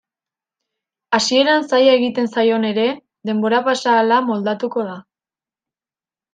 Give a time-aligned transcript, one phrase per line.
[1.17, 2.87] Hasieran zaila egiten zaion ere,
[3.33, 4.99] denbora pasa ahala moldatuko da.